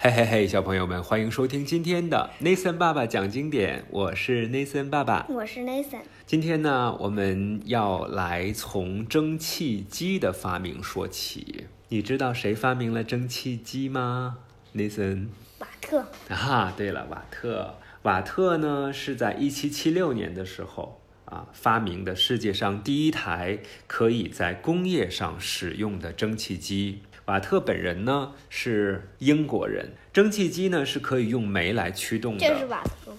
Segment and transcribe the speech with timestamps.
[0.00, 5.26] 嘿嘿嘿，小朋友们，欢迎收听今天的 Nathan 爸爸讲经典，我是 Nathan 爸爸。
[5.28, 6.02] 我是 Nathan。
[6.24, 11.66] 今天呢，我们要来从蒸汽机的发明说起。
[11.88, 14.38] 你知道谁发明了蒸汽机吗
[14.72, 15.26] ？Nathan。
[15.58, 16.06] 瓦特。
[16.28, 17.74] 啊，对了，瓦特。
[18.02, 23.58] 瓦特呢是在1776年的时候啊发明的世界上第一台
[23.88, 27.00] 可以在工业上使用的蒸汽机。
[27.28, 32.40] 瓦特本人呢是英国人，蒸汽机呢是可以用煤来驱动的。
[32.40, 33.12] 这是瓦特。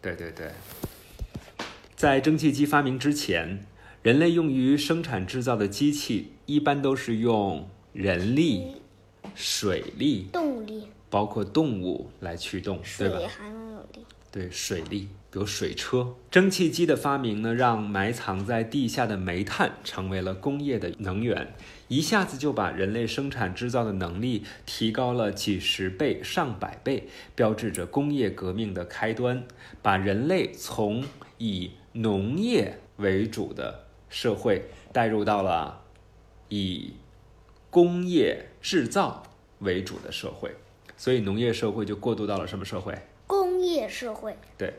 [0.00, 0.52] 对对对，
[1.96, 3.66] 在蒸汽机发明之前，
[4.02, 8.76] 人类用于生产制造的机器一般都是用人力、
[9.34, 13.18] 水力、动力，包括动物来驱动，对吧？
[13.18, 14.06] 水还能有力。
[14.30, 16.14] 对，水力，有水车。
[16.30, 21.54] 蒸汽机的发明呢，让埋藏在地下的煤炭成为了工业的能源。
[21.88, 29.44] 一下子就把人类生产制造的能力提高了几十倍、上百倍，标志着工业革命的开端，
[29.82, 31.04] 把人类从
[31.36, 35.82] 以农业为主的社会带入到了
[36.48, 36.94] 以
[37.68, 39.22] 工业制造
[39.58, 40.56] 为主的社会，
[40.96, 42.94] 所以农业社会就过渡到了什么社会？
[43.66, 44.36] 工业社会。
[44.56, 44.74] 对，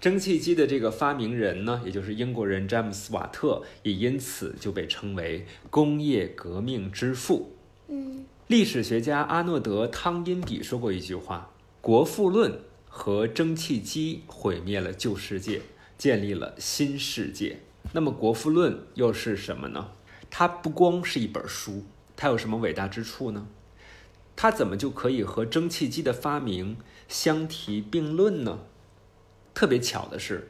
[0.00, 7.56] 蒸汽机的这个发明人呢，也就是英国人詹姆斯·瓦特，也因此就被称为工业革命之父。
[7.88, 11.50] 嗯，历史学家阿诺德·汤因比说过一句话
[11.82, 15.60] ：“国富论和蒸汽机毁灭了旧世界，
[15.98, 17.58] 建立了新世界。”
[17.92, 19.88] 那么，《国富论》又是什么呢？
[20.30, 23.48] 它不光是一本书，它有什么伟大之处呢？
[24.40, 26.76] 它怎么就可以和蒸汽机的发明
[27.08, 28.60] 相提并论呢？
[29.52, 30.38] 特别巧的是，《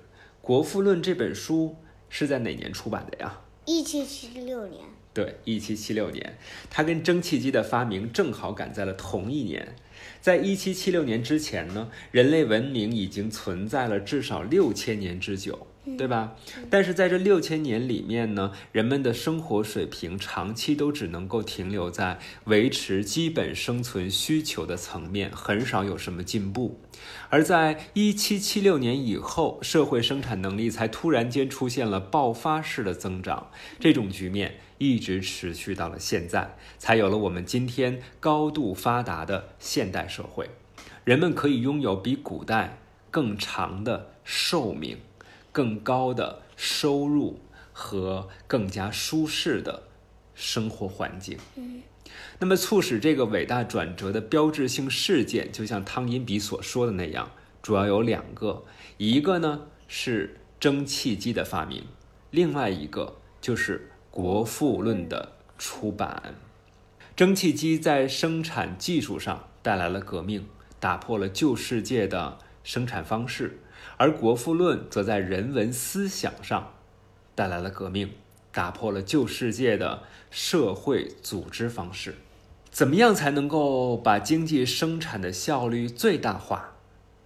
[0.43, 1.75] 国富论》这本书
[2.11, 3.41] 是在哪年出版的呀？
[3.65, 4.85] 一七七六年。
[5.15, 6.37] 对，一七七六年，
[6.69, 9.75] 它跟蒸汽机的发明正好赶在了同一年。
[10.21, 15.67] 在一七七六年之前呢，人类文明已经存在了至少六千年之久。
[15.97, 16.35] 对吧？
[16.69, 26.79] 但是在这六千年里面呢，人们的生活水平长期都只能够停留在维持基本生存需求的层面，很少有什么进步。
[27.31, 33.51] 而在一七七六年以后，社会生产能力才突然间出现了爆发式的增长，
[33.81, 40.51] 这种局面一直持续到了现在，才有了我们今天高度发达的现代社会，
[41.05, 42.79] 人们可以拥有比古代
[43.11, 44.99] 更长的寿命。
[45.53, 47.41] 更高的收入
[47.73, 49.85] 和更加舒适的
[50.35, 51.39] 生活环境。
[51.57, 51.83] 嗯，
[52.39, 57.31] 那么促使这个伟大转折的标志性事件，就像汤因比所说的那样，
[57.63, 58.65] 主要有两个，
[58.97, 61.85] 一个呢是蒸汽机的发明，
[62.31, 63.79] 另外一个就是
[64.11, 66.35] 《国富论》的出版。
[67.17, 70.47] 蒸汽机在生产技术上带来了革命，
[70.79, 73.59] 打破了旧世界的生产方式。
[73.97, 76.75] 而《国富论》则在人文思想上
[77.35, 78.13] 带来了革命，
[78.53, 82.15] 打破了旧世界的社会组织方式。
[82.71, 86.75] 怎么样才能够把经济生产的效率最大化？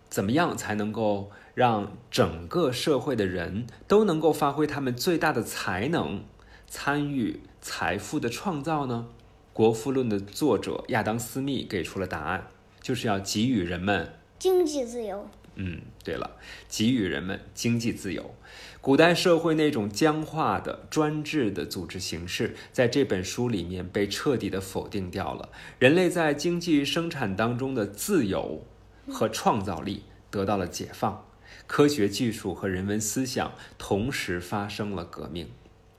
[0.09, 6.23] 怎么样才能够让整个社会的人都能够发挥他们最大的才能，
[6.69, 9.07] 参与财富的创造呢？
[9.55, 12.47] 《国富论》的作者亚当·斯密给出了答案，
[12.81, 15.29] 就是要给予人们经济自由。
[15.57, 18.35] 嗯，对了，给予人们经济自由。
[18.81, 25.51] 古代社会那种僵化的专制的组织形式，在这本书里面被彻底的否定掉了。
[25.79, 28.67] 人类在经济生产当中的自由
[29.09, 31.25] 和创造力得到了解放，
[31.67, 35.49] 科学技术和人文思想同时发生了革命。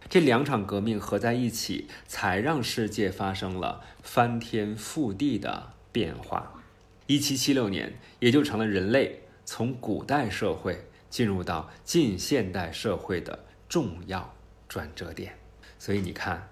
[0.09, 6.61] 这两场革命合在一起，才让世界发生了翻天覆地的变化。
[7.07, 9.22] 一七七六年，也就成了人类。
[9.45, 13.37] 从古代社会进入到近现代社会的
[13.67, 14.33] 重要
[14.67, 15.37] 转折点，
[15.77, 16.49] 所以你看，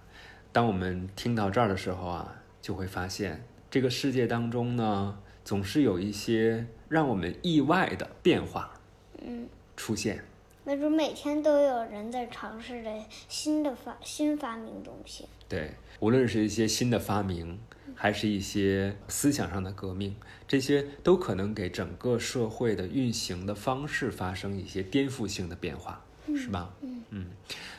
[0.51, 8.79] 当我们听到这儿的时候啊，就会发现这个世界当中呢，总是有一些让我们意外的变化，
[9.25, 10.23] 嗯，出现。
[10.63, 12.89] 那就每天都有人在尝试着
[13.27, 15.25] 新的发新发明东西。
[15.49, 17.59] 对，无论是一些新的发明。
[18.01, 20.15] 还是一些思想上的革命，
[20.47, 26.03] 这些都可能给整个社会的运行的方式发生一些颠覆性的变化，
[26.35, 26.73] 是吧？
[26.81, 27.27] 嗯嗯，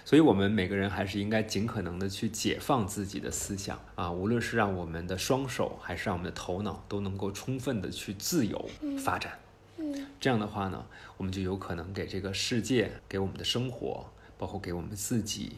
[0.04, 8.70] 所以我们每个人还是应该尽可能的去解放自己的思想啊，无论是让我们的双手，还是让我们的头脑，都能够充分的去自由
[9.04, 9.36] 发展。
[9.78, 10.86] 嗯，这样的话呢，
[11.16, 14.06] 我们就有可能给这个世界、给我们的生活，
[14.38, 15.56] 包括给我们自己，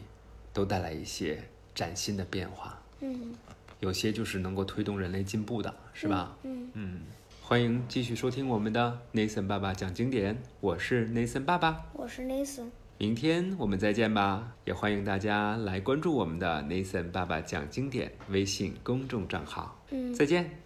[0.51, 1.43] 都带来一些
[1.75, 2.81] 崭新的变化。
[3.01, 3.35] 嗯。
[3.85, 6.35] 有些就是能够推动人类进步的，是吧？
[6.41, 7.01] 嗯嗯，
[7.39, 11.85] 欢迎继续收听我们的 Nathan 爸爸讲经典，我是 Nathan 爸爸。
[11.93, 14.55] 我是 Nathan，明天我们再见吧！
[14.65, 19.79] 也欢迎大家来关注我们的 Nathan 爸爸讲经典微信公众账号。
[19.91, 20.64] 嗯，再见。